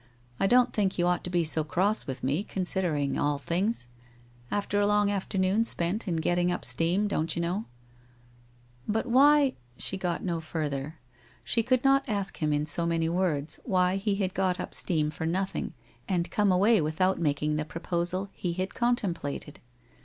I 0.39 0.47
don't 0.47 0.73
think 0.73 0.97
you 0.97 1.05
ought 1.05 1.23
to 1.25 1.29
be 1.29 1.43
so 1.43 1.63
cross 1.63 2.07
with 2.07 2.23
me, 2.23 2.43
considering 2.43 3.19
all 3.19 3.37
things. 3.37 3.85
After 4.49 4.81
a 4.81 4.87
long 4.87 5.11
afternoon 5.11 5.63
spent 5.63 6.07
in 6.07 6.15
getting 6.15 6.51
up 6.51 6.65
steam, 6.65 7.07
don't 7.07 7.35
you 7.35 7.41
know 7.43 7.65
'* 8.51 8.75
But 8.87 9.05
why 9.05 9.53
—?'she 9.77 9.97
got 9.99 10.23
no 10.23 10.41
further. 10.41 10.95
She 11.45 11.61
could 11.61 11.83
not 11.83 12.03
ask 12.09 12.37
him 12.37 12.51
in 12.51 12.65
so 12.65 12.87
many 12.87 13.09
words 13.09 13.59
why 13.63 13.97
he 13.97 14.15
had 14.15 14.33
got 14.33 14.59
up 14.59 14.73
steam 14.73 15.11
for 15.11 15.27
nothing 15.27 15.75
and 16.09 16.31
come 16.31 16.51
away 16.51 16.81
without 16.81 17.19
making 17.19 17.57
the 17.57 17.63
proposal 17.63 18.31
he 18.33 18.53
had 18.53 18.73
contemplated. 18.73 19.59